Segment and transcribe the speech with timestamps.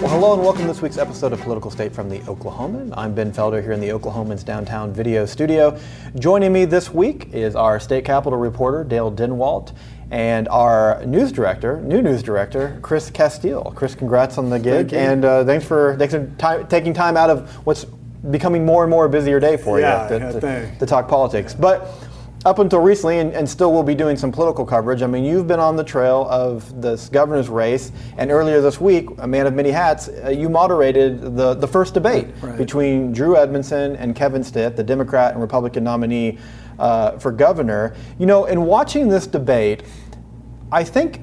[0.00, 2.94] Well, hello and welcome to this week's episode of Political State from the Oklahoman.
[2.96, 5.78] I'm Ben Felder here in the Oklahoman's downtown video studio.
[6.18, 9.74] Joining me this week is our state capitol reporter, Dale Denwalt,
[10.10, 13.74] and our news director, new news director, Chris Casteel.
[13.74, 17.50] Chris, congrats on the gig, and uh, thanks for, thanks for taking time out of
[17.66, 17.84] what's
[18.30, 20.32] becoming more and more a busier day for Yeah, you to, yeah,
[20.70, 21.52] to- to talk politics.
[21.54, 21.86] But
[22.46, 25.02] up until recently, and, and still will be doing some political coverage.
[25.02, 29.08] I mean, you've been on the trail of this governor's race, and earlier this week,
[29.18, 32.56] a man of many hats, uh, you moderated the, the first debate Right.
[32.56, 36.38] between Drew Edmondson and Kevin Stitt, the Democrat and Republican nominee
[36.78, 37.94] uh, for governor.
[38.18, 39.82] You know, in watching this debate,
[40.72, 41.20] I think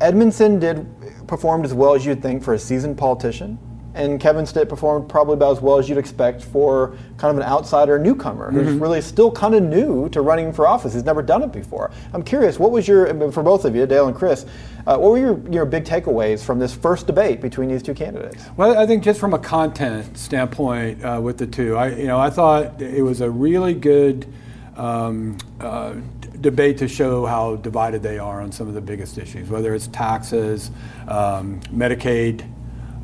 [0.00, 0.86] Edmondson did
[1.26, 3.58] performed as well as you'd think for a seasoned politician,
[3.96, 7.50] and Kevin Stitt performed probably about as well as you'd expect for kind of an
[7.50, 10.92] outsider newcomer who's really still kind of new to running for office.
[10.94, 11.90] He's never done it before.
[12.12, 14.44] I'm curious, what was your for both of you, Dale and Chris?
[14.86, 18.44] Uh, what were your, your big takeaways from this first debate between these two candidates?
[18.56, 22.20] Well, I think just from a content standpoint uh, with the two, I you know
[22.20, 24.32] I thought it was a really good
[24.76, 25.94] um, uh,
[26.40, 29.88] debate to show how divided they are on some of the biggest issues, whether it's
[29.88, 30.70] taxes,
[31.08, 32.46] um, Medicaid.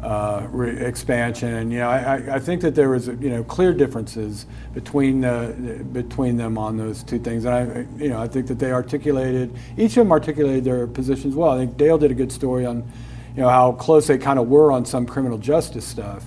[0.03, 4.47] Uh, re- expansion, you know, I, I- think that there was, you know, clear differences
[4.75, 8.59] between the, between them on those two things, and I, you know, I think that
[8.59, 11.51] they articulated, each of them articulated their positions well.
[11.53, 12.79] I think Dale did a good story on,
[13.37, 16.25] you know how close they kind of were on some criminal justice stuff,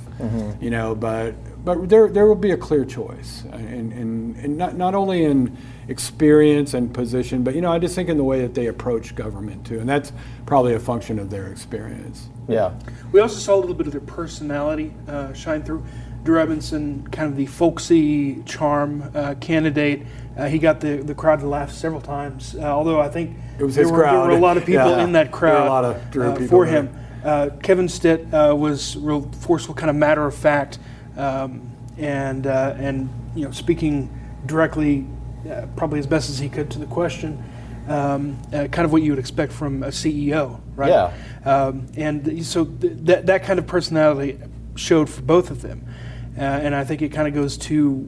[0.62, 0.96] you know.
[0.96, 1.36] But
[1.66, 5.58] but there there will be a clear choice, and and, and not not only in
[5.88, 9.16] experience and position, but you know I just think in the way that they approach
[9.16, 10.12] government too, and that's
[10.46, 12.30] probably a function of their experience.
[12.48, 12.74] Yeah.
[13.12, 15.84] We also saw a little bit of their personality uh, shine through.
[16.24, 20.08] Drew Edmondson, kind of the folksy charm uh, candidate.
[20.36, 22.56] Uh, he got the, the crowd to laugh several times.
[22.56, 24.90] Uh, although I think It was there, his were, there were a lot of people
[24.90, 25.04] Yeah.
[25.04, 26.82] in that There were a crowd lot of Drew uh, people for there.
[26.82, 26.98] him.
[27.24, 30.80] Uh, Kevin Stitt uh, was real forceful, kind of matter of fact,
[31.18, 34.10] um, and uh, and you know speaking
[34.46, 35.06] directly,
[35.50, 37.44] uh, probably as best as he could to the question.
[37.88, 40.90] Um, uh, kind of what you would expect from a CEO, right?
[40.90, 41.14] Yeah.
[41.46, 44.40] Um, and so th- that that kind of personality
[44.76, 45.86] showed for both of them,
[46.38, 48.08] uh, and I think it kind of goes to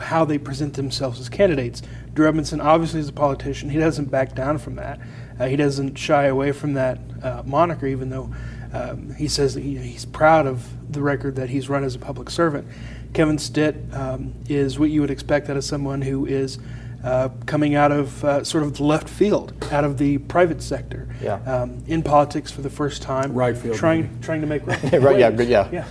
[0.00, 1.82] how they present themselves as candidates.
[2.14, 3.70] Drew Edmondson obviously is a politician.
[3.70, 5.00] He doesn't back down from that.
[5.38, 8.32] Uh, he doesn't shy away from that uh, moniker, even though
[8.72, 11.98] um, he says that he, he's proud of the record that he's run as a
[11.98, 12.66] public servant.
[13.14, 16.58] Kevin Stitt um, is what you would expect out of someone who is
[17.04, 21.08] uh, coming out of uh, sort of the left field, out of the private sector,
[21.22, 21.34] Yeah.
[21.46, 24.14] um, in politics for the first time, Right field, trying maybe.
[24.22, 25.68] trying to make right, yeah, good, yeah.
[25.72, 25.84] yeah.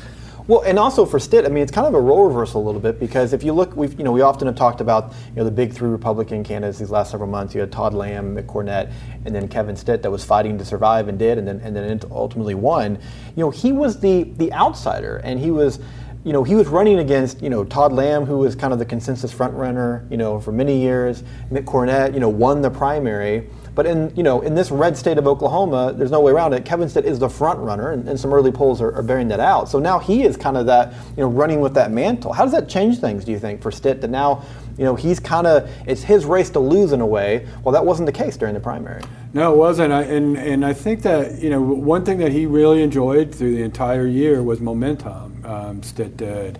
[0.48, 2.80] Well, and also for Stitt, I mean, it's kind of a role reversal a little
[2.80, 5.44] bit because if you look, we've you know we often have talked about you know
[5.44, 7.54] the big three Republican candidates these last several months.
[7.54, 8.90] You had Todd Lamb, Mick Cornett,
[9.26, 12.00] and then Kevin Stitt that was fighting to survive and did, and then and then
[12.10, 12.98] ultimately won.
[13.36, 15.80] You know, he was the the outsider, and he was.
[16.24, 18.86] You know, he was running against, you know, Todd Lamb, who was kind of the
[18.86, 21.24] consensus front runner, you know, for many years.
[21.50, 23.48] Mick Cornett, you know, won the primary.
[23.78, 26.66] But in you know in this red state of Oklahoma, there's no way around it.
[26.66, 29.40] Kevin Stitt is the front runner, and, and some early polls are, are bearing that
[29.40, 29.70] out.
[29.70, 32.34] So now he is kind of that you know running with that mantle.
[32.34, 33.24] How does that change things?
[33.24, 34.44] Do you think for Stitt that now
[34.80, 37.46] you know he's kind of it's his race to lose in a way?
[37.64, 39.04] Well, that wasn't the case during the primary.
[39.34, 39.94] No, it wasn't.
[39.94, 43.56] I, and and I think that you know one thing that he really enjoyed through
[43.56, 45.46] the entire year was momentum.
[45.46, 46.58] Um, Stitt did,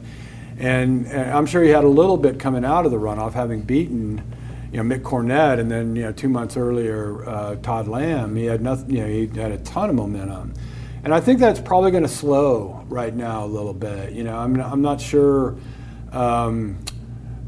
[0.60, 3.64] and, and I'm sure he had a little bit coming out of the runoff, having
[3.64, 4.22] beaten
[4.78, 8.36] you know Mick Cornett, and then you know two months earlier uh, Todd Lamb.
[8.36, 8.92] He had nothing.
[8.92, 10.54] You know he had a ton of momentum,
[11.04, 14.14] and I think that's probably going to slow right now a little bit.
[14.14, 15.56] You know I'm I'm not sure.
[16.12, 16.78] Um,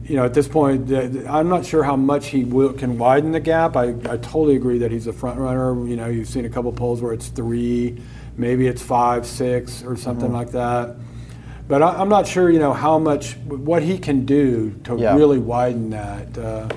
[0.03, 3.39] you know, at this point, I'm not sure how much he will, can widen the
[3.39, 3.75] gap.
[3.75, 5.87] I, I totally agree that he's a front runner.
[5.87, 8.01] You know, you've seen a couple polls where it's three,
[8.35, 10.95] maybe it's five, six, or something like that.
[11.67, 15.15] But I, I'm not sure, you know, how much what he can do to Yeah.
[15.15, 16.69] really widen that uh,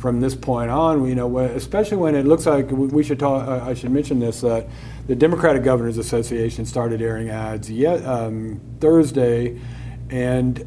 [0.00, 1.06] from this point on.
[1.06, 3.46] You know, especially when it looks like we should talk.
[3.46, 4.66] Uh, I should mention this that
[5.06, 9.60] the Democratic Governors Association started airing ads yet um, Thursday,
[10.08, 10.64] and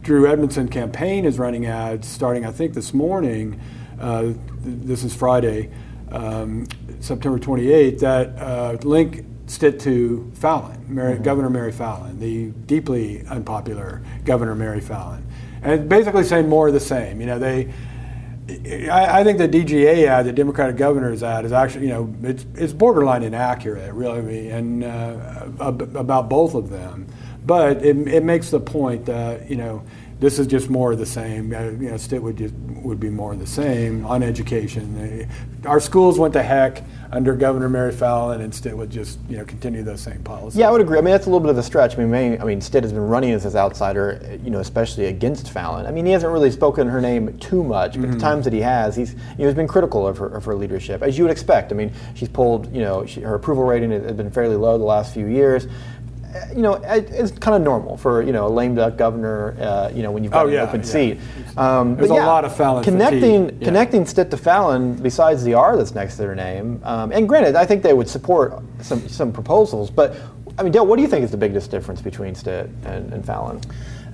[0.00, 3.60] Drew Edmondson campaign is running ads starting, I think, this morning.
[4.00, 5.70] Uh, th- this is Friday,
[6.10, 6.66] um,
[7.00, 8.00] September 28th.
[8.00, 14.80] That uh, link Stitt to Fallin, Mary, Governor Mary Fallin, the deeply unpopular Governor Mary
[14.80, 15.22] Fallin,
[15.62, 17.20] and basically saying more of the same.
[17.20, 17.72] You know, they.
[18.48, 22.44] I, I think the DGA ad, the Democratic governor's ad, is actually, you know, it's,
[22.54, 27.06] it's borderline inaccurate, really, and uh, ab- about both of them.
[27.44, 29.84] But it, it makes the point that, you know,
[30.22, 31.52] this is just more of the same.
[31.52, 35.28] Uh, you know, Stitt would just would be more of the same on education.
[35.66, 39.44] Our schools went to heck under Governor Mary Fallin, and Stitt would just you know
[39.44, 40.60] continue those same policies.
[40.60, 40.96] Yeah, I would agree.
[40.96, 41.98] I mean, that's a little bit of a stretch.
[41.98, 45.52] I mean, I mean, Stitt has been running as this outsider, you know, especially against
[45.52, 45.86] Fallin.
[45.86, 48.12] I mean, he hasn't really spoken her name too much, but mm-hmm.
[48.12, 50.54] the times that he has, he's you know, he's been critical of her of her
[50.54, 51.72] leadership, as you would expect.
[51.72, 54.84] I mean, she's pulled, you know, she, her approval rating has been fairly low the
[54.84, 55.66] last few years
[56.54, 59.56] you know, it's kind of normal for you know a lame duck governor.
[59.60, 60.86] Uh, you know, when you've got oh, yeah, an open yeah.
[60.86, 61.20] seat.
[61.56, 63.62] Um, There's a yeah, lot of Fallin connecting fatigue.
[63.62, 65.02] connecting Stitt to Fallin.
[65.02, 68.08] Besides the R that's next to their name, um, and granted, I think they would
[68.08, 69.90] support some some proposals.
[69.90, 70.16] But
[70.58, 73.24] I mean, Dale, what do you think is the biggest difference between Stitt and, and
[73.24, 73.62] Fallin?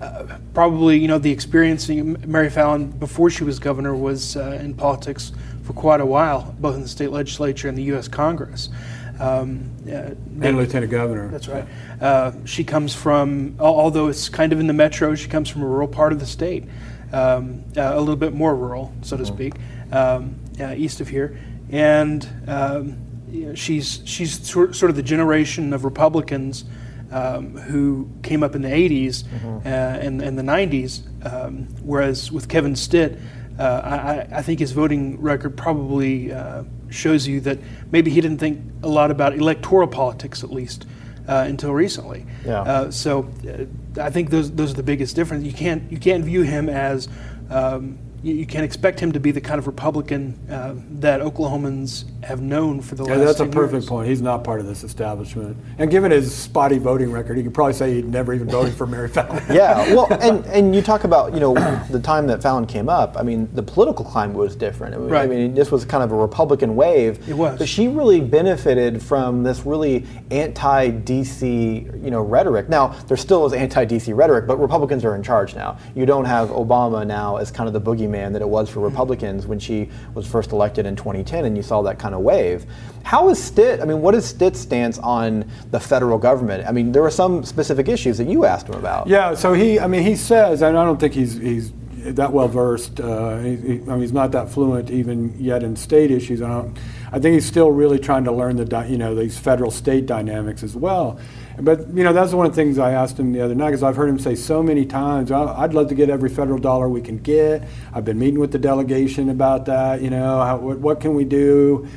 [0.00, 1.88] Uh, probably, you know, the experience.
[1.88, 5.32] Mary Fallin before she was governor was uh, in politics
[5.64, 8.06] for quite a while, both in the state legislature and the U.S.
[8.06, 8.70] Congress.
[9.18, 11.28] Um, uh, and lieutenant governor.
[11.28, 11.64] That's right.
[12.00, 15.66] Uh, she comes from, although it's kind of in the metro, she comes from a
[15.66, 16.64] rural part of the state,
[17.12, 19.34] um, uh, a little bit more rural, so to mm-hmm.
[19.34, 19.54] speak,
[19.92, 21.38] um, uh, east of here,
[21.70, 22.96] and um,
[23.30, 26.64] you know, she's she's sort, sort of the generation of Republicans.
[27.10, 29.66] Um, who came up in the 80s mm-hmm.
[29.66, 33.18] Uh, and, and the 90s, um, whereas with Kevin Stitt,
[33.58, 37.58] uh, I, I, think his voting record probably uh, shows you that
[37.90, 40.86] maybe he didn't think a lot about electoral politics, at least.
[41.26, 42.62] Uh, until recently, yeah.
[42.62, 45.44] Uh, so uh, I think those those are the biggest difference.
[45.44, 47.06] You can't you can't view him as
[47.50, 52.04] um, you, you can expect him to be the kind of Republican uh, that Oklahomans
[52.24, 53.38] have known for the last yeah, last.
[53.38, 53.86] That's a perfect years.
[53.86, 54.08] point.
[54.08, 57.74] He's not part of this establishment, and given his spotty voting record, you could probably
[57.74, 59.42] say he'd never even voted for Mary Fallin.
[59.54, 61.54] yeah, well, and and you talk about you know
[61.90, 63.16] the time that Fallin came up.
[63.16, 64.94] I mean, the political climate was different.
[64.94, 65.22] I mean, right.
[65.22, 67.28] I mean, this was kind of a Republican wave.
[67.28, 67.58] It was.
[67.58, 72.68] But she really benefited from this really anti-DC you know rhetoric.
[72.68, 75.78] Now there still is anti-DC rhetoric, but Republicans are in charge now.
[75.94, 78.80] You don't have Obama now as kind of the boogie boogeyman that it was for
[78.80, 82.66] Republicans when she was first elected in 2010, and you saw that kind of wave.
[83.04, 83.80] How is Stitt?
[83.80, 86.66] I mean, what is Stitt's stance on the federal government?
[86.66, 89.06] I mean, there were some specific issues that you asked him about.
[89.06, 91.72] Yeah, so he, I mean, he says, and I don't think he's he's
[92.14, 93.00] that well versed.
[93.00, 96.42] Uh, he, he, I mean, he's not that fluent even yet in state issues.
[96.42, 96.76] I don't.
[97.10, 100.62] I think he's still really trying to learn the you know these federal state dynamics
[100.62, 101.18] as well.
[101.60, 103.82] But you know that's one of the things I asked him the other night because
[103.82, 107.00] I've heard him say so many times, "I'd love to get every federal dollar we
[107.00, 110.00] can get." I've been meeting with the delegation about that.
[110.00, 111.88] You know, how, what, what can we do?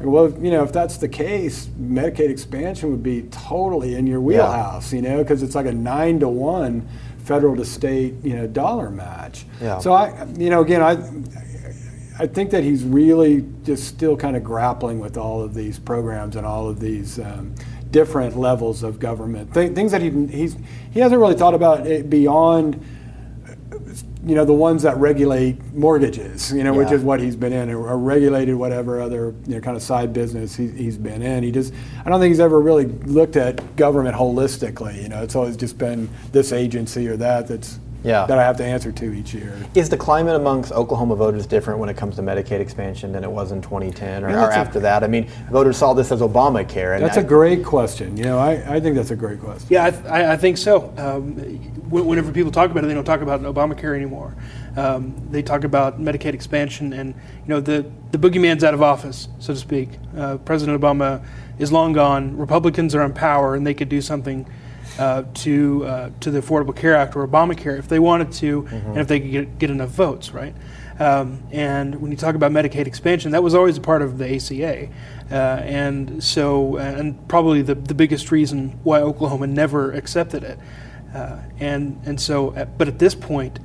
[0.00, 4.92] Well, you know, if that's the case, Medicaid expansion would be totally in your wheelhouse.
[4.92, 4.96] Yeah.
[4.96, 6.86] You know, because it's like a nine to one
[7.18, 9.46] federal to state, you know, dollar match.
[9.60, 9.78] Yeah.
[9.78, 14.44] So I, you know, again, I, I think that he's really just still kind of
[14.44, 17.18] grappling with all of these programs and all of these.
[17.18, 17.54] Um,
[17.96, 19.54] different levels of government.
[19.54, 20.54] Th- things that he he's
[20.92, 22.78] he hasn't really thought about it beyond
[24.22, 26.78] you know the ones that regulate mortgages, you know, yeah.
[26.78, 30.12] which is what he's been in, or, regulated whatever other you know kind of side
[30.12, 31.42] business he, he's been in.
[31.42, 31.72] He just
[32.04, 35.02] I don't think he's ever really looked at government holistically.
[35.02, 38.26] You know, it's always just been this agency or that that's yeah.
[38.26, 39.58] that I have to answer to each year.
[39.74, 43.30] Is the climate amongst Oklahoma voters different when it comes to Medicaid expansion than it
[43.30, 45.02] was in 2010 or, yeah, or after a, that?
[45.02, 46.94] I mean, voters saw this as Obamacare.
[46.94, 48.16] And that's I, a great question.
[48.16, 49.66] You know, I, I think that's a great question.
[49.70, 50.94] Yeah, I, I think so.
[50.96, 51.34] Um,
[51.90, 54.34] whenever people talk about it, they don't talk about Obamacare anymore.
[54.76, 59.28] Um, they talk about Medicaid expansion, and you know the the boogeyman's out of office,
[59.38, 59.88] so to speak.
[60.16, 61.24] Uh, President Obama
[61.58, 62.36] is long gone.
[62.36, 64.46] Republicans are in power, and they could do something
[64.98, 68.74] uh, to uh, to the Affordable Care Act or Obamacare if they wanted to, mm-hmm.
[68.90, 70.54] and if they could get, get enough votes, right?
[70.98, 74.34] Um, and when you talk about Medicaid expansion, that was always a part of the
[74.34, 74.88] ACA,
[75.30, 80.58] uh, and so and probably the the biggest reason why Oklahoma never accepted it,
[81.14, 83.58] uh, and and so uh, but at this point.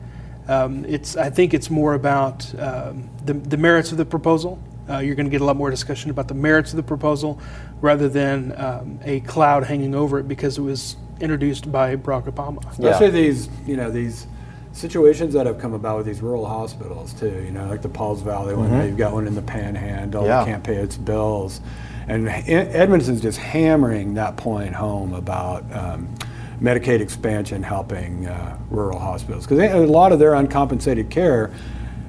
[0.47, 1.15] Um, it's.
[1.15, 4.61] I think it's more about um, the, the merits of the proposal.
[4.89, 7.39] Uh, you're going to get a lot more discussion about the merits of the proposal
[7.79, 12.59] rather than um, a cloud hanging over it because it was introduced by Barack Obama.
[12.69, 13.11] Especially yeah.
[13.11, 14.27] these, you know, these
[14.73, 17.41] situations that have come about with these rural hospitals too.
[17.43, 18.69] You know, like the Pauls Valley one.
[18.69, 18.87] Mm-hmm.
[18.87, 20.25] You've got one in the Panhandle.
[20.25, 20.45] Yeah.
[20.45, 21.61] can't pay its bills,
[22.07, 25.63] and Edmondson's just hammering that point home about.
[25.73, 26.13] Um,
[26.61, 31.51] Medicaid expansion helping uh, rural hospitals because a lot of their uncompensated care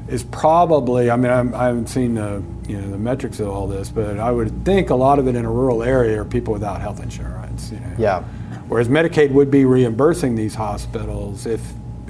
[0.08, 1.10] is probably.
[1.10, 3.88] I mean, I'm, I have not seen the you know the metrics of all this,
[3.88, 6.82] but I would think a lot of it in a rural area are people without
[6.82, 7.72] health insurance.
[7.72, 7.94] You know?
[7.98, 8.24] Yeah.
[8.72, 11.60] Whereas Medicaid would be reimbursing these hospitals if,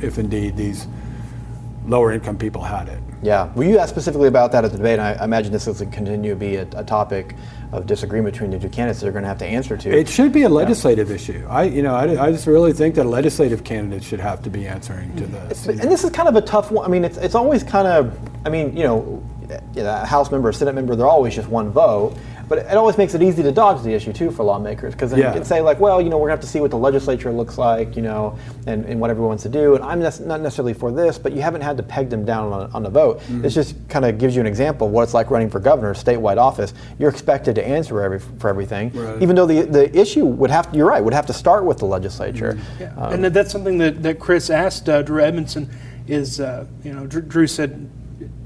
[0.00, 0.86] if indeed these
[1.86, 3.02] lower income people had it.
[3.20, 3.52] Yeah.
[3.56, 6.30] Well, you asked specifically about that at the debate, and I imagine this will continue
[6.30, 7.34] to be a, a topic
[7.72, 9.90] of disagreement between the two candidates they're going to have to answer to.
[9.90, 11.16] It should be a legislative yeah.
[11.16, 11.46] issue.
[11.50, 14.50] I, you know, I, I, just really think that a legislative candidates should have to
[14.50, 15.66] be answering to this.
[15.66, 16.86] And this is kind of a tough one.
[16.86, 18.16] I mean, it's, it's always kind of,
[18.46, 19.20] I mean, you know,
[19.74, 22.16] you know, a House member, a Senate member, they're always just one vote.
[22.48, 25.20] But it always makes it easy to dodge the issue too for lawmakers because then
[25.20, 25.28] yeah.
[25.28, 27.30] you can say like, well, you know, we're gonna have to see what the legislature
[27.32, 29.74] looks like, you know, and, and what everyone wants to do.
[29.74, 32.70] And I'm not necessarily for this, but you haven't had to peg them down on,
[32.72, 33.20] on the vote.
[33.20, 33.44] Mm-hmm.
[33.44, 35.94] It just kind of gives you an example of what it's like running for governor,
[35.94, 36.74] statewide office.
[36.98, 39.22] You're expected to answer every, for everything, right.
[39.22, 41.78] even though the the issue would have to, you're right, would have to start with
[41.78, 42.52] the legislature.
[42.52, 42.82] Mm-hmm.
[42.82, 42.94] Yeah.
[42.96, 45.70] Um, and that's something that, that Chris asked uh, Drew Edmondson.
[46.08, 47.88] Is uh, you know Drew, Drew said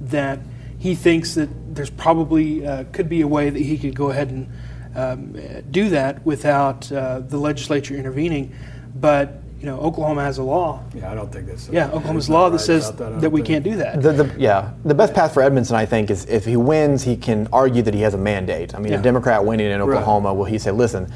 [0.03, 0.41] that
[0.79, 4.31] he thinks that there's probably uh, could be a way that he could go ahead
[4.31, 4.51] and
[4.97, 5.37] um,
[5.71, 8.55] do that without uh, the legislature intervening.
[8.95, 10.83] But you know, Oklahoma has a law.
[10.95, 11.69] Yeah, I don't think that's.
[11.69, 14.03] Yeah, Oklahoma's law that says that, that we can't do that.
[14.03, 17.17] The, the, yeah, the best path for Edmondson, I think, is if he wins, he
[17.17, 18.75] can argue that he has a mandate.
[18.75, 18.99] I mean, yeah.
[18.99, 20.37] a Democrat winning in Oklahoma, right.
[20.37, 21.11] will he say, "Listen,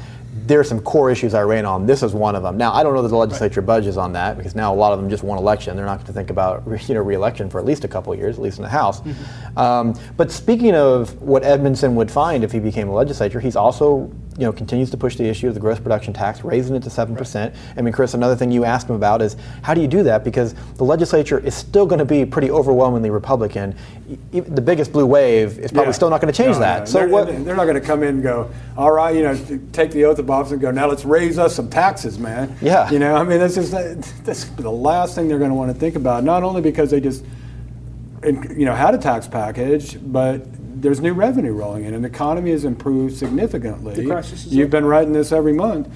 [0.51, 1.85] there are some core issues I ran on.
[1.85, 2.57] This is one of them.
[2.57, 3.67] Now, I don't know that the legislature right.
[3.67, 5.77] budges on that because now a lot of them just won election.
[5.77, 8.35] They're not going to think about you know reelection for at least a couple years,
[8.35, 8.99] at least in the House.
[8.99, 9.57] Mm-hmm.
[9.57, 14.11] Um, but speaking of what Edmondson would find if he became a legislator, he's also
[14.41, 16.89] you know, continues to push the issue of the gross production tax, raising it to
[16.89, 17.35] 7%.
[17.35, 17.55] Right.
[17.77, 20.23] I mean, Chris, another thing you asked him about is how do you do that?
[20.23, 23.75] Because the legislature is still going to be pretty overwhelmingly Republican.
[24.31, 25.91] The biggest blue wave is probably yeah.
[25.91, 26.79] still not going to change no, that.
[26.79, 26.85] No.
[26.85, 29.37] So they're, what, they're not going to come in and go, all right, you know,
[29.73, 32.57] take the oath of office and go, now let's raise us some taxes, man.
[32.63, 32.89] Yeah.
[32.89, 35.79] You know, I mean, this is that's the last thing they're going to want to
[35.79, 37.23] think about, not only because they just,
[38.23, 40.41] you know, had a tax package, but
[40.75, 43.95] there's new revenue rolling in, and the economy has improved significantly.
[44.51, 45.89] You've been writing this every month.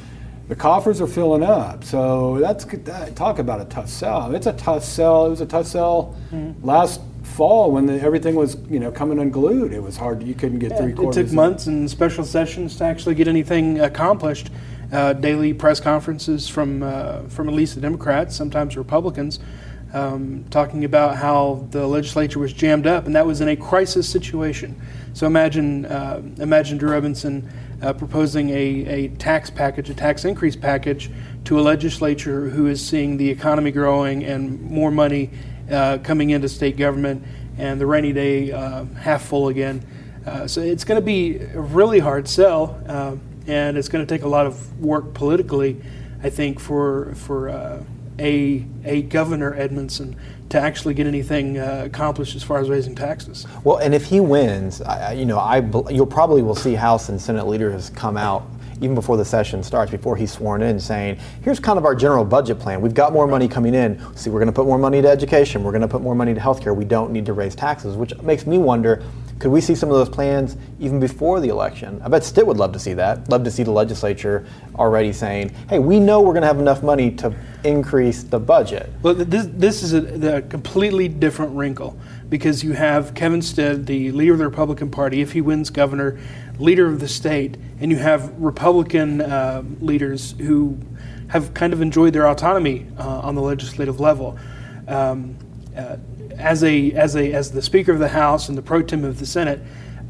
[0.48, 4.36] The coffers are filling up, so that's that, talk about a tough sell.
[4.36, 5.26] It's a tough sell.
[5.26, 6.64] It was a tough sell mm-hmm.
[6.64, 9.74] last fall when the, everything was you know coming unglued.
[9.74, 10.22] It was hard.
[10.22, 11.18] You couldn't get yeah, three quarters.
[11.18, 14.52] It took months and special sessions to actually get anything accomplished.
[14.92, 19.40] Uh, daily press conferences from uh, from at least the Democrats, sometimes Republicans,
[19.96, 24.08] um, talking about how the legislature was jammed up, and that was in a crisis
[24.08, 24.80] situation.
[25.14, 27.50] So imagine, uh, imagine Drew Edmondson
[27.82, 31.10] uh, proposing a, a tax package, a tax increase package,
[31.46, 35.30] to a legislature who is seeing the economy growing and more money
[35.72, 37.24] uh, coming into state government,
[37.58, 39.82] and the rainy day uh, half full again.
[40.26, 43.16] Uh, so it's going to be a really hard sell, uh,
[43.48, 45.82] and it's going to take a lot of work politically,
[46.22, 47.86] I think, for for
[48.20, 50.16] a, a governor Edmondson
[50.50, 53.48] to actually get anything uh, accomplished as far as raising taxes.
[53.64, 55.58] Well, and if he wins, I, you know, I
[55.90, 58.48] you'll probably will see House and Senate leaders come out
[58.82, 62.26] even before the session starts, before he's sworn in, saying, "Here's kind of our general
[62.26, 62.82] budget plan.
[62.82, 64.00] We've got more money coming in.
[64.16, 65.64] See, we're going to put more money to education.
[65.64, 66.76] We're going to put more money to healthcare.
[66.76, 69.02] We don't need to raise taxes," which makes me wonder
[69.40, 72.02] could we see some of those plans even before the election?
[72.04, 73.30] I bet Stitt would love to see that.
[73.30, 76.82] Love to see the legislature already saying, hey, we know we're going to have enough
[76.84, 78.90] money to increase the budget.
[79.02, 81.98] Well, this, this is a, a completely different wrinkle
[82.30, 86.18] because you have Kevin Stitt, the leader of the Republican Party, if he wins governor,
[86.58, 90.78] leader of the state, and you have Republican uh, leaders who
[91.28, 94.40] have kind of enjoyed their autonomy uh, on the legislative level.
[94.88, 95.36] Um,
[95.76, 95.98] uh,
[96.38, 99.20] as a as a as the Speaker of the House and the pro tem of
[99.20, 99.62] the Senate,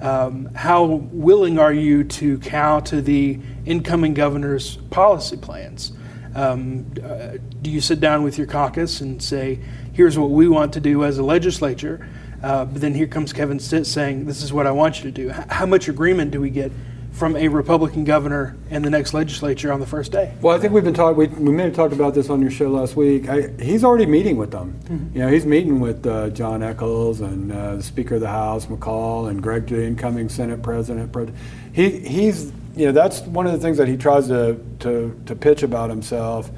[0.01, 5.93] um, how willing are you to cow to the incoming governor's policy plans?
[6.35, 9.59] Um, uh, do you sit down with your caucus and say,
[9.93, 12.07] "Here's what we want to do as a legislature,"
[12.43, 15.11] uh, but then here comes Kevin Stitt saying, "This is what I want you to
[15.11, 16.71] do." H- how much agreement do we get
[17.15, 20.33] from a Republican governor and the next legislature on the first day.
[20.41, 21.17] Well, I think we've been talking.
[21.17, 23.29] We, we may have talked about this on your show last week.
[23.29, 24.77] I, he's already meeting with them.
[24.83, 25.17] Mm-hmm.
[25.17, 28.65] You know, he's meeting with uh, John Echols and uh, the Speaker of the House,
[28.65, 31.33] McCall, and Greg, the incoming Senate President.
[31.71, 35.35] He he's you know that's one of the things that he tries to to to
[35.35, 36.51] pitch about himself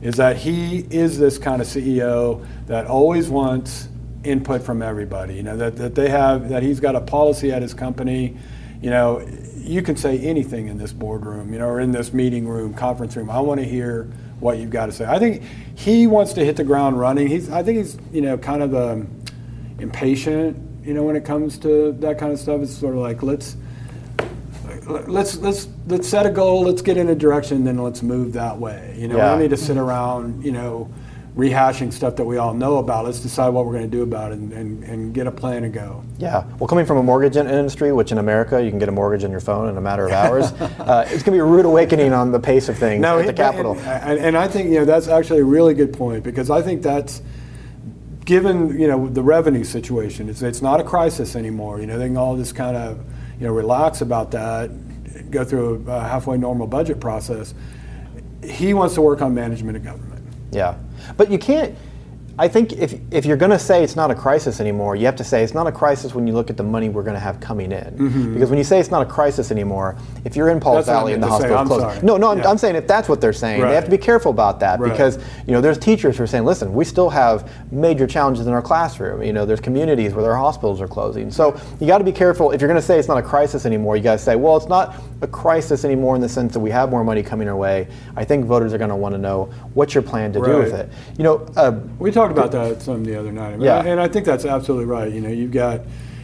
[0.00, 3.88] is that he is this kind of CEO that always wants
[4.22, 5.34] input from everybody.
[5.34, 8.36] You know that that they have that he's got a policy at his company.
[8.84, 9.26] You know
[9.56, 13.16] you can say anything in this boardroom, you know, or in this meeting room, conference
[13.16, 13.30] room.
[13.30, 14.04] I want to hear
[14.40, 15.06] what you've got to say.
[15.06, 15.42] I think
[15.74, 17.26] he wants to hit the ground running.
[17.26, 19.08] He's, I think he's, you know, kind of um,
[19.78, 22.60] impatient, you know, when it comes to that kind of stuff.
[22.60, 23.56] It's sort of like let's
[24.86, 28.58] let's let's let's set a goal, let's get in a direction, then let's move that
[28.58, 28.94] way.
[28.98, 29.24] You know, yeah.
[29.24, 30.92] we don't need to sit around, you know
[31.36, 33.04] rehashing stuff that we all know about.
[33.04, 35.62] Let's decide what we're going to do about it and, and, and get a plan
[35.62, 36.04] to go.
[36.16, 36.44] Yeah.
[36.58, 39.32] Well, coming from a mortgage industry, which in America you can get a mortgage on
[39.32, 42.12] your phone in a matter of hours, uh, it's going to be a rude awakening
[42.12, 43.76] on the pace of things no, at the Capitol.
[43.80, 46.82] And, and, I think you know that's actually a really good point because I think
[46.82, 47.22] that's
[48.24, 51.80] given you know the revenue situation, it's it's not a crisis anymore.
[51.80, 52.98] You know, they can all just kind of
[53.38, 57.54] you know relax about that, go through a halfway normal budget process.
[58.42, 60.26] He wants to work on management of government.
[60.52, 60.76] Yeah,
[61.16, 61.74] but you can't.
[62.36, 65.14] I think if, if you're going to say it's not a crisis anymore, you have
[65.16, 67.20] to say it's not a crisis when you look at the money we're going to
[67.20, 67.84] have coming in.
[67.84, 68.34] Mm-hmm.
[68.34, 71.22] Because when you say it's not a crisis anymore, if you're in Pauls Valley and
[71.22, 72.50] the hospital is closed, no, no, I'm, yeah.
[72.50, 73.68] I'm, saying if that's what they're saying, right.
[73.68, 74.90] they have to be careful about that right.
[74.90, 78.52] because you know there's teachers who are saying, listen, we still have major challenges in
[78.52, 79.22] our classroom.
[79.22, 82.50] You know, there's communities where their hospitals are closing, so you got to be careful.
[82.50, 84.56] If you're going to say it's not a crisis anymore, you got to say, well,
[84.56, 87.56] it's not a crisis anymore in the sense that we have more money coming our
[87.56, 87.86] way.
[88.16, 90.52] I think voters are going to want to know what's your plan to right.
[90.52, 90.90] do with it.
[91.16, 93.60] You know, uh, we talked about that some the other night.
[93.60, 93.84] Yeah.
[93.84, 95.12] and I think that's absolutely right.
[95.12, 95.80] You know, you've got,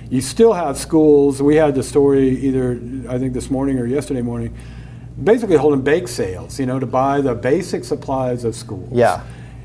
[0.09, 1.43] you still have schools.
[1.43, 4.57] We had the story either I think this morning or yesterday morning,
[5.23, 6.59] basically holding bake sales.
[6.59, 8.91] You know, to buy the basic supplies of schools.
[8.93, 9.23] Yeah.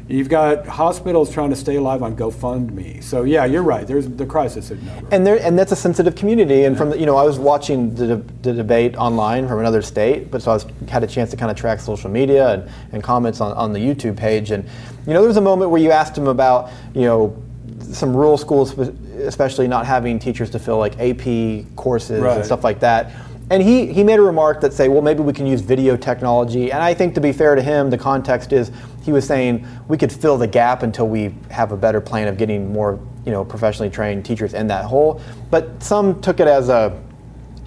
[0.07, 3.03] You've got hospitals trying to stay alive on GoFundMe.
[3.03, 3.87] So yeah, you're right.
[3.87, 5.07] There's the crisis is over.
[5.11, 6.65] And there, and that's a sensitive community.
[6.65, 6.79] And yeah.
[6.79, 10.43] from the, you know, I was watching the, the debate online from another state, but
[10.43, 13.41] so I was, had a chance to kind of track social media and, and comments
[13.41, 14.51] on, on the YouTube page.
[14.51, 14.63] And
[15.07, 17.43] you know, there was a moment where you asked him about you know
[17.81, 22.37] some rural schools, especially not having teachers to fill like AP courses right.
[22.37, 23.11] and stuff like that
[23.51, 26.71] and he, he made a remark that say, well, maybe we can use video technology.
[26.71, 28.71] And I think to be fair to him, the context is
[29.05, 32.37] he was saying we could fill the gap until we have a better plan of
[32.37, 35.21] getting more, you know, professionally trained teachers in that hole.
[35.51, 36.99] But some took it as a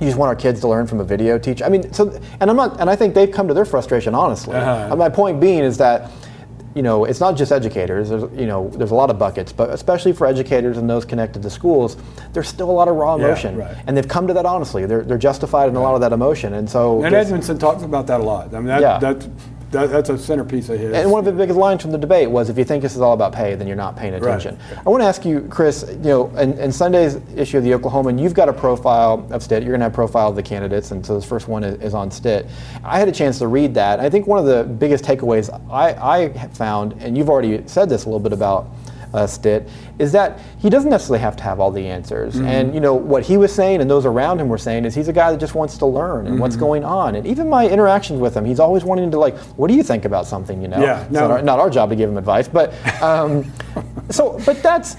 [0.00, 1.64] you just want our kids to learn from a video teacher.
[1.64, 4.56] I mean, so and I'm not, and I think they've come to their frustration honestly.
[4.56, 4.96] Uh-huh.
[4.96, 6.10] My point being is that
[6.74, 8.08] you know, it's not just educators.
[8.08, 11.42] There's, you know, there's a lot of buckets, but especially for educators and those connected
[11.42, 11.96] to schools,
[12.32, 13.84] there's still a lot of raw emotion, yeah, right.
[13.86, 14.86] and they've come to that honestly.
[14.86, 15.80] They're, they're justified in right.
[15.80, 17.02] a lot of that emotion, and so.
[17.02, 18.54] And Edmondson talks about that a lot.
[18.54, 18.98] I mean, that, yeah.
[18.98, 19.28] that's
[19.70, 20.94] that, that's a centerpiece of his.
[20.94, 23.00] And one of the biggest lines from the debate was, "If you think this is
[23.00, 24.86] all about pay, then you're not paying attention." Right.
[24.86, 25.84] I want to ask you, Chris.
[25.88, 29.62] You know, in, in, Sunday's issue of the Oklahoman, you've got a profile of Stitt.
[29.62, 31.80] You're going to have a profile of the candidates, and so this first one is,
[31.82, 32.46] is on Stitt.
[32.84, 34.00] I had a chance to read that.
[34.00, 35.90] I think one of the biggest takeaways I,
[36.24, 38.68] I found, and you've already said this a little bit about
[39.14, 42.34] uh, Stitt, is that he doesn't necessarily have to have all the answers.
[42.34, 42.46] Mm-hmm.
[42.46, 45.08] And you know what he was saying, and those around him were saying, is he's
[45.08, 46.40] a guy that just wants to learn and mm-hmm.
[46.40, 47.14] what's going on.
[47.14, 50.04] And even my interactions with him, he's always wanting to like, what do you think
[50.04, 50.60] about something?
[50.60, 51.20] You know, yeah, no.
[51.20, 52.72] not, our, not our job to give him advice, but
[53.02, 53.50] um,
[54.10, 54.96] so, but that's,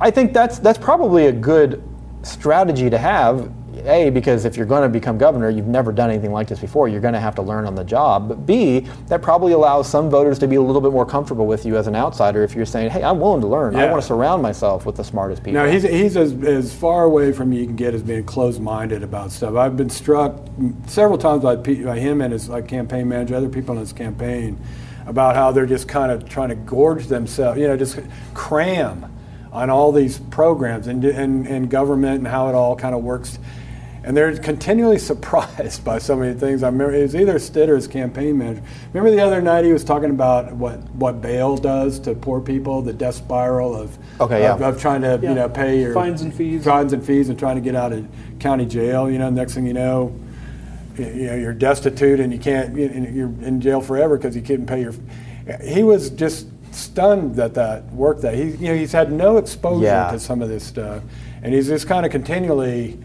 [0.00, 1.82] I think that's that's probably a good
[2.22, 3.50] strategy to have
[3.86, 6.88] a, because if you're going to become governor, you've never done anything like this before,
[6.88, 8.28] you're going to have to learn on the job.
[8.28, 11.64] But B, that probably allows some voters to be a little bit more comfortable with
[11.64, 13.74] you as an outsider if you're saying, hey, I'm willing to learn.
[13.74, 13.84] Yeah.
[13.84, 15.60] I want to surround myself with the smartest people.
[15.60, 19.02] Now, he's, he's as, as far away from you can get as being closed minded
[19.02, 19.54] about stuff.
[19.54, 20.40] I've been struck
[20.86, 24.58] several times by, by him and his like, campaign manager, other people in his campaign,
[25.06, 27.98] about how they're just kind of trying to gorge themselves, you know, just
[28.32, 29.10] cram
[29.52, 33.38] on all these programs and, and, and government and how it all kind of works
[34.04, 36.62] and they're continually surprised by so many things.
[36.62, 38.62] I remember it was either Stitt or his campaign manager.
[38.92, 42.82] Remember the other night he was talking about what, what bail does to poor people,
[42.82, 44.68] the death spiral of okay, of, yeah.
[44.68, 45.28] of trying to yeah.
[45.30, 47.92] you know pay your fines and fees, fines and fees, and trying to get out
[47.92, 48.06] of
[48.38, 49.10] county jail.
[49.10, 50.14] You know, next thing you know,
[50.96, 54.82] you know you're destitute and you can't you're in jail forever because you couldn't pay
[54.82, 54.94] your.
[55.62, 58.22] He was just stunned that that worked.
[58.22, 60.10] That he you know he's had no exposure yeah.
[60.10, 61.02] to some of this stuff,
[61.42, 62.98] and he's just kind of continually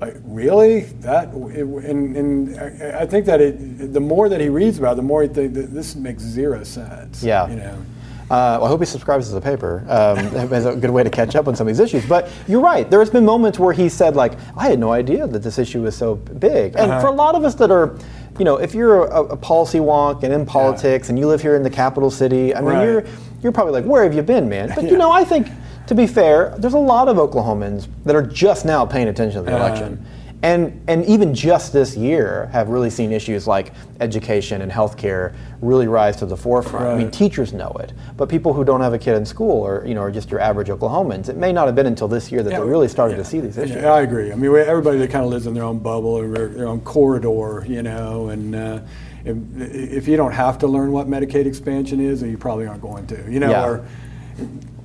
[0.00, 2.58] like really that and, and
[2.94, 5.54] I think that it, the more that he reads about it, the more he thinks
[5.54, 7.22] that this makes zero sense.
[7.22, 7.48] Yeah.
[7.48, 7.84] You know.
[8.30, 10.18] Uh, well, I hope he subscribes to the paper um,
[10.52, 12.06] as a good way to catch up on some of these issues.
[12.06, 12.88] But you're right.
[12.88, 15.96] There's been moments where he said, like, I had no idea that this issue was
[15.96, 16.76] so big.
[16.76, 17.00] And uh-huh.
[17.00, 17.98] for a lot of us that are,
[18.38, 21.10] you know, if you're a, a policy wonk and in politics yeah.
[21.10, 22.84] and you live here in the capital city, I mean, right.
[22.84, 23.04] you're
[23.42, 24.70] you're probably like, where have you been, man?
[24.76, 24.90] But yeah.
[24.92, 25.48] you know, I think
[25.90, 29.50] to be fair, there's a lot of Oklahomans that are just now paying attention to
[29.50, 30.06] the election.
[30.40, 35.88] And, and even just this year have really seen issues like education and healthcare really
[35.88, 36.84] rise to the forefront.
[36.84, 36.94] Right.
[36.94, 39.84] I mean, teachers know it, but people who don't have a kid in school or
[39.84, 42.44] you know are just your average Oklahomans, it may not have been until this year
[42.44, 43.82] that yeah, they really started yeah, to see these issues.
[43.82, 44.30] Yeah, I agree.
[44.30, 47.64] I mean, everybody that kind of lives in their own bubble or their own corridor,
[47.68, 48.54] you know, and.
[48.54, 48.80] Uh,
[49.22, 52.80] if, if, you don't have to learn what Medicaid expansion is, then you probably aren't
[52.80, 53.30] going to.
[53.30, 53.86] You know, or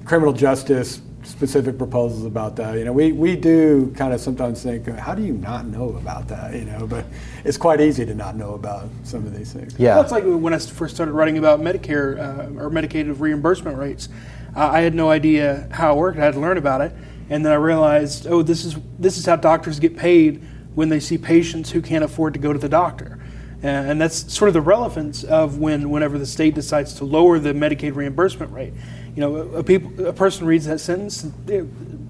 [0.06, 2.78] criminal justice specific proposals about that.
[2.78, 6.28] You know, we, we do kind of sometimes think, how do you not know about
[6.28, 6.54] that?
[6.54, 7.06] You know, but
[7.44, 9.78] it's quite easy to not know about some of these things.
[9.78, 13.78] Yeah, well, it's like when I first started writing about Medicare uh, or Medicaid reimbursement
[13.78, 14.08] rates.
[14.56, 16.18] Uh, I had no idea how it worked.
[16.18, 16.94] I had to learn about it,
[17.30, 20.42] and then I realized, oh, this is this is how doctors get paid
[20.76, 23.20] when they see patients who can't afford to go to the doctor.
[23.64, 27.40] Uh, and that's sort of the relevance of when whenever the state decides to lower
[27.40, 28.74] the Medicaid reimbursement rate
[29.16, 31.66] you know, a, people, a person reads that sentence, it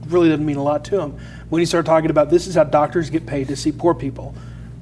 [0.07, 1.19] really doesn't mean a lot to them.
[1.49, 4.35] When you start talking about this is how doctors get paid to see poor people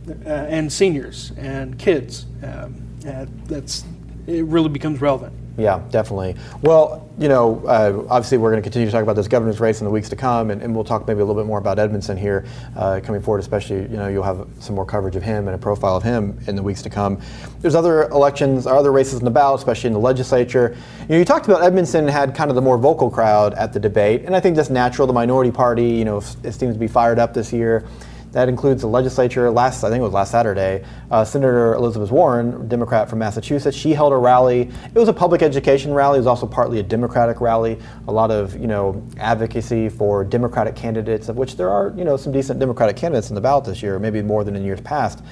[0.08, 3.84] uh, and seniors and kids, um, uh, that's
[4.26, 5.34] it really becomes relevant.
[5.58, 6.36] Yeah, definitely.
[6.64, 9.82] Well, you know, uh, obviously we're going to continue to talk about this governor's race
[9.82, 11.78] in the weeks to come, and, and we'll talk maybe a little bit more about
[11.78, 13.38] Edmondson here uh, coming forward.
[13.38, 16.40] Especially, you know, you'll have some more coverage of him and a profile of him
[16.48, 17.22] in the weeks to come.
[17.60, 20.76] There's other elections, other races in the ballot, especially in the legislature.
[21.02, 23.80] You know, you talked about Edmondson had kind of the more vocal crowd at the
[23.80, 25.06] debate, and I think that's natural.
[25.06, 27.86] The minority party, you know, it seems to be fired up this year.
[28.34, 29.50] That includes the legislature.
[29.52, 33.94] Last, I think it was last Saturday, uh, Senator Elizabeth Warren, Democrat from Massachusetts, she
[33.94, 34.72] held a rally.
[34.86, 36.18] It was a public education rally.
[36.18, 37.80] It was also partly a Democratic rally.
[38.08, 42.18] A lot of you know advocacy for Democratic candidates, of which there are you know
[42.18, 45.24] some decent Democratic candidates in the ballot this year, maybe more than in years past.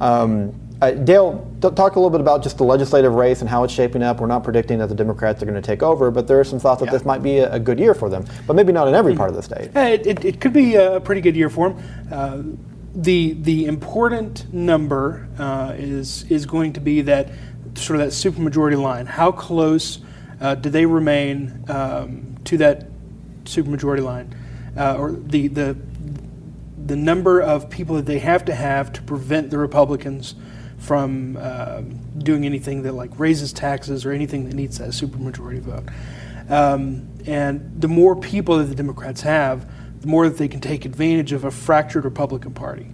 [0.00, 3.72] Um, uh, Dale, talk a little bit about just the legislative race and how it's
[3.72, 4.20] shaping up.
[4.20, 6.60] We're not predicting that the Democrats are going to take over, but there are some
[6.60, 6.92] thoughts that yeah.
[6.92, 9.28] this might be a, a, good year for them, but maybe not in every part
[9.28, 9.74] of the state.
[9.74, 12.08] It, it, it, could be a pretty good year for them.
[12.12, 12.42] Uh,
[12.94, 17.28] the the important number uh, is is going to be that
[17.74, 19.06] sort of that supermajority line.
[19.06, 19.98] How close
[20.40, 22.86] uh, do they remain um, to that
[23.44, 24.34] supermajority line,
[24.76, 25.76] uh, or the the
[26.86, 30.34] the number of people that they have to have to prevent the Republicans
[30.78, 31.82] from uh,
[32.18, 35.88] doing anything that like raises taxes or anything that needs that supermajority vote.
[36.48, 40.84] Um, and the more people that the Democrats have, the more that they can take
[40.84, 42.86] advantage of a fractured Republican Party.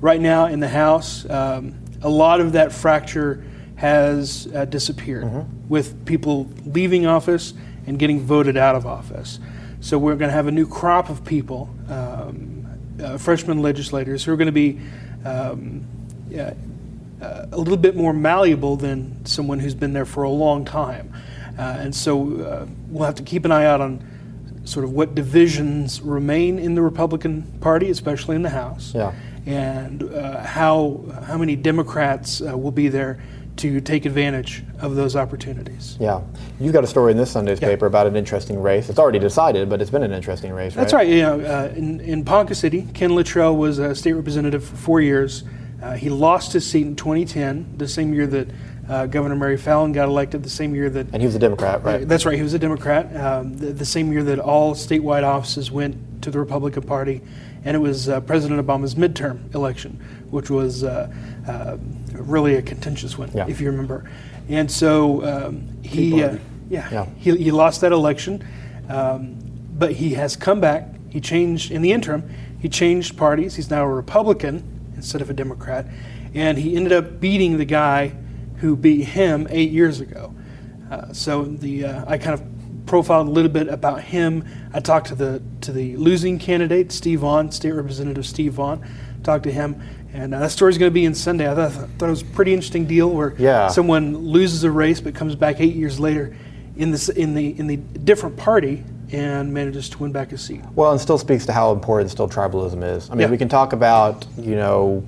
[0.00, 3.44] Right now in the House, um, a lot of that fracture
[3.76, 5.68] has uh, disappeared mm-hmm.
[5.68, 7.54] with people leaving office
[7.86, 9.40] and getting voted out of office.
[9.80, 12.66] So we're going to have a new crop of people, um,
[13.02, 14.78] uh, freshman legislators, who are going to be
[15.24, 15.84] um,
[16.38, 16.52] uh,
[17.22, 21.12] a little bit more malleable than someone who's been there for a long time.
[21.58, 24.04] Uh, and so uh, we'll have to keep an eye out on
[24.64, 29.12] sort of what divisions remain in the Republican Party, especially in the House, yeah.
[29.46, 33.22] and uh, how how many Democrats uh, will be there
[33.54, 35.98] to take advantage of those opportunities.
[36.00, 36.22] Yeah,
[36.58, 37.68] you've got a story in this Sunday's yeah.
[37.68, 38.88] paper about an interesting race.
[38.88, 40.74] It's already decided, but it's been an interesting race.
[40.74, 41.00] That's right.
[41.00, 41.08] right.
[41.08, 45.00] You know, uh, in in Ponca City, Ken Luttrell was a state representative for four
[45.00, 45.44] years.
[45.82, 48.48] Uh, he lost his seat in 2010, the same year that
[48.88, 51.08] uh, Governor Mary Fallin got elected, the same year that.
[51.12, 52.02] And he was a Democrat, right?
[52.02, 53.14] Uh, that's right, he was a Democrat.
[53.16, 57.20] Um, the, the, same year that all statewide offices went to the Republican Party.
[57.64, 61.12] And it was uh, President Obama's midterm election, which was uh,
[61.46, 61.76] uh,
[62.12, 63.46] really a contentious one, yeah.
[63.48, 64.10] if you remember.
[64.48, 68.44] And so um, he, yeah, yeah, He, he lost that election,
[68.88, 69.36] um,
[69.78, 70.88] but he has come back.
[71.08, 73.54] He changed, in the interim, he changed parties.
[73.54, 74.71] He's now a Republican
[75.02, 75.86] instead of a Democrat.
[76.34, 78.14] And he ended up beating the guy
[78.58, 80.34] who beat him eight years ago.
[80.90, 84.46] Uh, so the uh, I kind of profiled a little bit about him.
[84.72, 88.86] I talked to the to the losing candidate, Steve Vaughan, State Representative Steve Vaughan.
[89.22, 89.80] Talked to him,
[90.12, 91.50] and uh, that story's going to be in Sunday.
[91.50, 93.68] I thought, thought, it was a pretty interesting deal where yeah.
[93.68, 96.36] someone loses a race but comes back eight years later
[96.76, 100.62] in this in the in the different party and manages to win back his seat.
[100.74, 103.10] Well, and still speaks to how important still tribalism is.
[103.10, 103.30] I mean, yeah.
[103.30, 105.04] we can talk about, you know,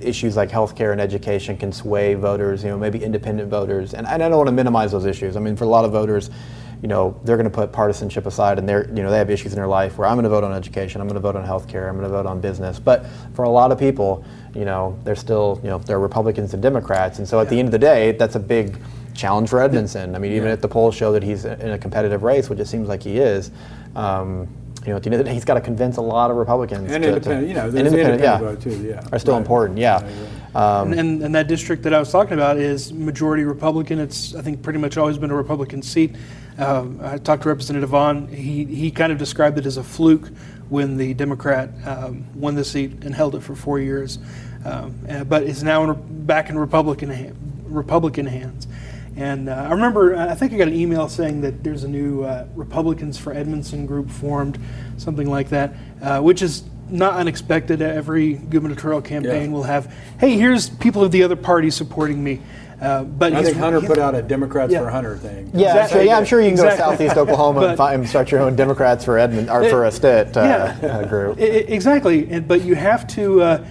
[0.00, 3.94] issues like healthcare and education can sway voters, you know, maybe independent voters.
[3.94, 5.36] And, and I don't want to minimize those issues.
[5.36, 6.30] I mean, for a lot of voters,
[6.82, 9.52] you know, they're going to put partisanship aside and they're, you know, they have issues
[9.52, 11.46] in their life where I'm going to vote on education, I'm going to vote on
[11.46, 12.78] healthcare, I'm going to vote on business.
[12.78, 16.62] But for a lot of people, you know, they're still, you know, they're Republicans and
[16.62, 17.18] Democrats.
[17.18, 17.50] And so at yeah.
[17.50, 18.78] the end of the day, that's a big
[19.16, 20.14] challenge for Edmondson.
[20.14, 20.54] I mean, even yeah.
[20.54, 23.18] if the polls show that he's in a competitive race, which it seems like he
[23.18, 23.50] is,
[23.94, 24.48] um,
[24.86, 26.36] you know, at the end of the day, he's got to convince a lot of
[26.36, 26.92] Republicans.
[26.92, 29.40] And to, independent, to, you know, independent, independent yeah, vote too, yeah, are still right.
[29.40, 29.96] important, yeah.
[30.54, 33.98] Um, and, and, and, that district that I was talking about is majority Republican.
[33.98, 36.14] It's I think pretty much always been a Republican seat.
[36.58, 38.28] Um, I talked to Representative Vaughan.
[38.28, 40.28] He he kind of described it as a fluke
[40.68, 44.18] when the Democrat um, won the seat and held it for four years,
[44.64, 44.94] um,
[45.28, 48.66] but is now in, back in Republican Republican hands.
[49.16, 52.22] And uh, I remember, I think I got an email saying that there's a new
[52.22, 54.58] uh, Republicans for Edmondson group formed,
[54.98, 57.80] something like that, uh, which is not unexpected.
[57.80, 59.56] Every gubernatorial campaign yeah.
[59.56, 62.40] will have, hey, here's people of the other party supporting me.
[62.80, 64.80] Uh, but I think Hunter put out a Democrats yeah.
[64.80, 65.50] for Hunter thing.
[65.54, 66.06] Yeah, exactly.
[66.06, 66.78] yeah, I'm sure you can exactly.
[66.78, 69.62] go to Southeast Oklahoma but, and, find, and, start your own Democrats for Edmond or
[69.62, 71.38] it, for a Stitt uh, yeah, uh, group.
[71.38, 73.64] It, exactly, but you have to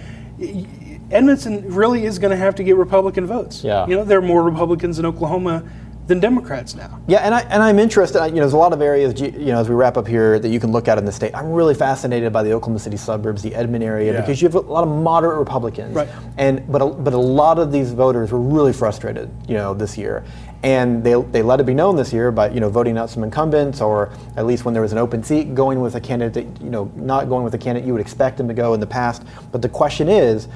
[1.10, 3.62] Edmondson really is going to have to get Republican votes.
[3.62, 3.86] Yeah.
[3.86, 5.62] You know, there are more Republicans in Oklahoma
[6.06, 7.00] than Democrats now.
[7.08, 8.24] Yeah, and I and I'm interested.
[8.26, 9.20] You know, there's a lot of areas.
[9.20, 11.34] You know, as we wrap up here, that you can look at in the state.
[11.34, 14.20] I'm really fascinated by the Oklahoma City suburbs, the Edmond area, Yeah.
[14.20, 15.94] because you have a lot of moderate Republicans.
[15.94, 16.08] Right.
[16.38, 19.30] And but a, but a lot of these voters were really frustrated.
[19.48, 20.22] You know, this year,
[20.62, 23.24] and they they let it be known this year by you know voting out some
[23.24, 26.54] incumbents, or at least when there was an open seat, going with a candidate.
[26.54, 28.80] that, You know, not going with a candidate you would expect them to go in
[28.80, 29.24] the past.
[29.50, 30.46] But the question is,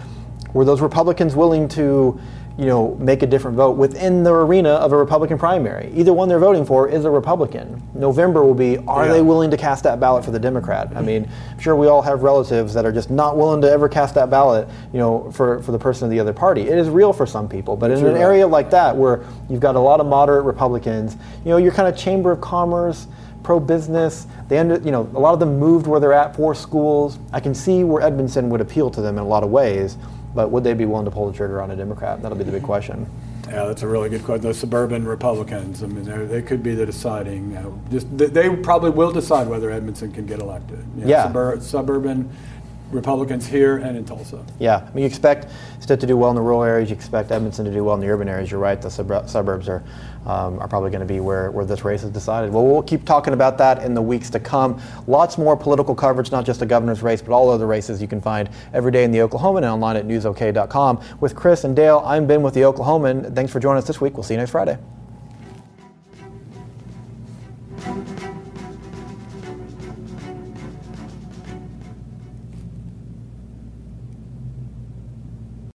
[0.53, 2.19] were those Republicans willing to,
[2.59, 5.93] you know, make a different vote within the arena of a Republican primary?
[5.95, 7.83] Either one they're voting for is a Republican.
[7.95, 9.13] November will be, are Yeah.
[9.15, 10.91] they willing to cast that ballot for the Democrat?
[10.95, 13.89] I mean, I'm sure we all have relatives that are just not willing to ever
[13.89, 16.63] cast that ballot, you know, for, for the person of the other party.
[16.63, 19.77] It is real for some people, but in an area like that where you've got
[19.77, 23.07] a lot of moderate Republicans, you know, your kind of chamber of commerce,
[23.43, 24.27] pro-business.
[24.49, 27.19] They ended, you know, a lot of them moved where they're at for schools.
[27.33, 29.97] I can see where Edmondson would appeal to them in a lot of ways,
[30.35, 32.23] but would they be willing to pull the trigger on a Democrat?
[32.23, 33.07] That'll be the big question.
[33.49, 34.47] Yeah, that's a really good question.
[34.47, 37.57] The suburban Republicans, I mean, they could be the deciding.
[37.57, 40.85] Uh, just they, they probably will decide whether Edmondson can get elected.
[40.97, 41.27] You know, Yeah.
[41.27, 42.31] subur- suburban
[42.91, 44.45] Republicans here and in Tulsa.
[44.59, 45.49] Yeah, I mean, you expect
[45.81, 46.91] Stitt to do well in the rural areas.
[46.91, 48.51] You expect Edmondson to do well in the urban areas.
[48.51, 48.81] You're right.
[48.81, 49.83] The subur- suburbs are
[50.27, 52.53] um, are probably going to be where, where this race is decided.
[52.53, 54.81] Well, we'll keep talking about that in the weeks to come.
[55.07, 58.21] Lots more political coverage, not just the governor's race, but all other races you can
[58.21, 61.03] find every day in the Oklahoman and online at newsok.com.
[61.21, 63.35] With Chris and Dale, I'm Ben with the Oklahoman.
[63.35, 64.15] Thanks for joining us this week.
[64.15, 64.79] We'll see you next Friday.